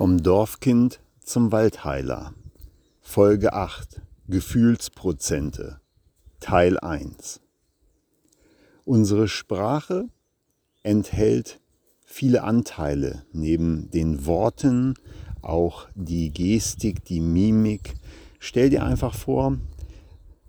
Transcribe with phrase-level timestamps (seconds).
[0.00, 2.32] Vom Dorfkind zum Waldheiler.
[3.02, 4.00] Folge 8.
[4.28, 5.78] Gefühlsprozente.
[6.40, 7.42] Teil 1.
[8.86, 10.08] Unsere Sprache
[10.82, 11.60] enthält
[12.02, 14.94] viele Anteile, neben den Worten
[15.42, 17.92] auch die Gestik, die Mimik.
[18.38, 19.58] Stell dir einfach vor,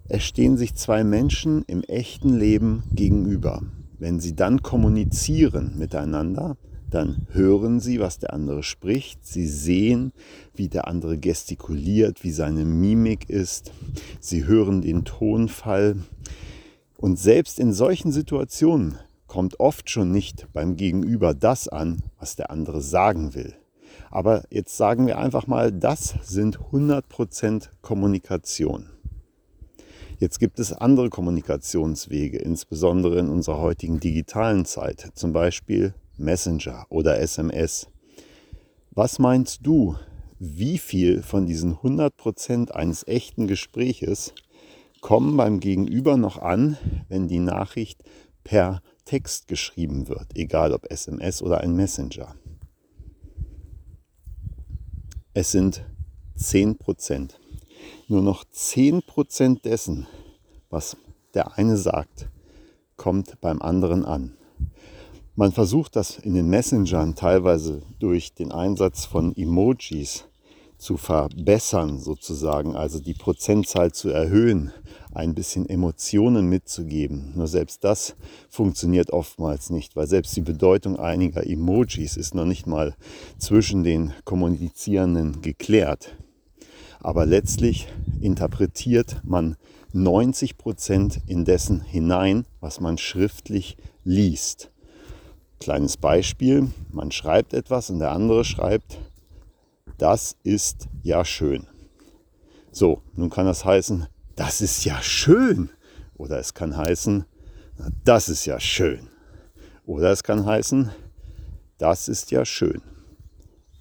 [0.07, 3.61] es stehen sich zwei Menschen im echten Leben gegenüber.
[3.99, 6.55] Wenn sie dann kommunizieren miteinander,
[6.93, 10.13] dann hören sie, was der andere spricht, sie sehen,
[10.53, 13.71] wie der andere gestikuliert, wie seine Mimik ist,
[14.19, 15.97] sie hören den Tonfall.
[16.97, 22.51] Und selbst in solchen Situationen kommt oft schon nicht beim Gegenüber das an, was der
[22.51, 23.55] andere sagen will.
[24.09, 28.89] Aber jetzt sagen wir einfach mal, das sind 100% Kommunikation.
[30.19, 37.19] Jetzt gibt es andere Kommunikationswege, insbesondere in unserer heutigen digitalen Zeit, zum Beispiel Messenger oder
[37.19, 37.87] SMS.
[38.91, 39.95] Was meinst du,
[40.39, 44.33] wie viel von diesen 100% eines echten Gespräches
[45.01, 46.77] kommen beim Gegenüber noch an,
[47.09, 48.03] wenn die Nachricht
[48.43, 52.35] per Text geschrieben wird, egal ob SMS oder ein Messenger?
[55.33, 55.85] Es sind
[56.37, 57.31] 10%.
[58.07, 60.07] Nur noch 10% dessen,
[60.69, 60.97] was
[61.33, 62.29] der eine sagt,
[62.97, 64.35] kommt beim anderen an.
[65.35, 70.25] Man versucht das in den Messengern teilweise durch den Einsatz von Emojis
[70.77, 74.73] zu verbessern, sozusagen, also die Prozentzahl zu erhöhen,
[75.13, 77.31] ein bisschen Emotionen mitzugeben.
[77.35, 78.15] Nur selbst das
[78.49, 82.93] funktioniert oftmals nicht, weil selbst die Bedeutung einiger Emojis ist noch nicht mal
[83.37, 86.17] zwischen den Kommunizierenden geklärt.
[86.99, 87.87] Aber letztlich
[88.19, 89.55] interpretiert man
[89.93, 94.70] 90 Prozent in dessen hinein, was man schriftlich liest.
[95.61, 98.97] Kleines Beispiel, man schreibt etwas und der andere schreibt,
[99.99, 101.67] das ist ja schön.
[102.71, 105.69] So, nun kann das heißen, das ist ja schön.
[106.15, 107.25] Oder es kann heißen,
[108.03, 109.07] das ist ja schön.
[109.85, 110.89] Oder es kann heißen,
[111.77, 112.81] das ist ja schön.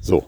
[0.03, 0.27] So,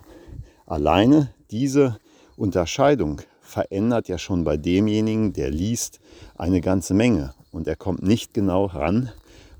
[0.64, 1.98] alleine diese
[2.34, 6.00] Unterscheidung verändert ja schon bei demjenigen, der liest,
[6.34, 7.34] eine ganze Menge.
[7.50, 9.12] Und er kommt nicht genau ran,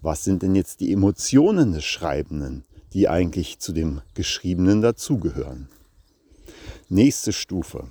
[0.03, 5.69] was sind denn jetzt die Emotionen des Schreibenden, die eigentlich zu dem Geschriebenen dazugehören.
[6.89, 7.87] Nächste Stufe.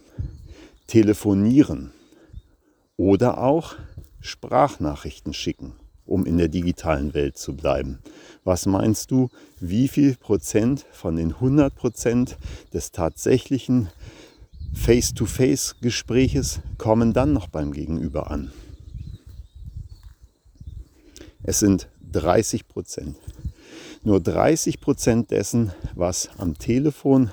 [0.87, 1.91] Telefonieren
[2.97, 3.75] oder auch
[4.19, 5.73] Sprachnachrichten schicken,
[6.05, 7.99] um in der digitalen Welt zu bleiben.
[8.43, 9.29] Was meinst du,
[9.59, 12.37] wie viel Prozent von den 100 Prozent
[12.73, 13.89] des tatsächlichen
[14.73, 18.51] Face-to-Face-Gespräches kommen dann noch beim Gegenüber an.
[21.43, 23.17] Es sind 30 Prozent.
[24.03, 27.31] Nur 30 Prozent dessen, was am Telefon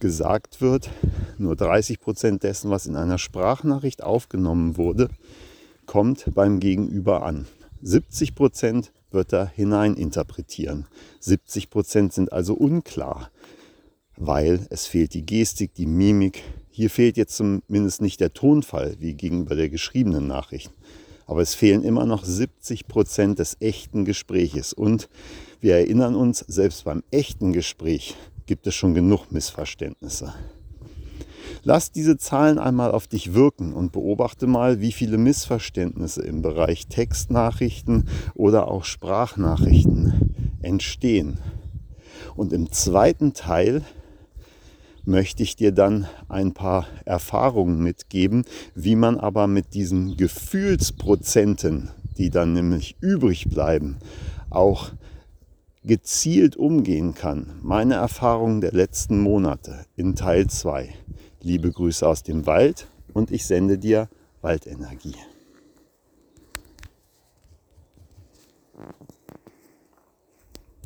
[0.00, 0.90] gesagt wird,
[1.38, 5.08] nur 30 Prozent dessen, was in einer Sprachnachricht aufgenommen wurde,
[5.86, 7.46] kommt beim Gegenüber an.
[7.82, 10.86] 70 Prozent wird er hineininterpretieren.
[11.20, 13.30] 70 Prozent sind also unklar,
[14.16, 19.14] weil es fehlt die Gestik, die Mimik, hier fehlt jetzt zumindest nicht der Tonfall wie
[19.14, 20.70] gegenüber der geschriebenen Nachricht.
[21.28, 24.72] Aber es fehlen immer noch 70 Prozent des echten Gespräches.
[24.72, 25.10] Und
[25.60, 28.16] wir erinnern uns, selbst beim echten Gespräch
[28.46, 30.32] gibt es schon genug Missverständnisse.
[31.64, 36.86] Lass diese Zahlen einmal auf dich wirken und beobachte mal, wie viele Missverständnisse im Bereich
[36.86, 41.38] Textnachrichten oder auch Sprachnachrichten entstehen.
[42.36, 43.82] Und im zweiten Teil
[45.08, 52.30] möchte ich dir dann ein paar Erfahrungen mitgeben, wie man aber mit diesen Gefühlsprozenten, die
[52.30, 53.96] dann nämlich übrig bleiben,
[54.50, 54.92] auch
[55.82, 57.58] gezielt umgehen kann.
[57.62, 60.94] Meine Erfahrungen der letzten Monate in Teil 2.
[61.40, 64.08] Liebe Grüße aus dem Wald und ich sende dir
[64.42, 65.16] Waldenergie.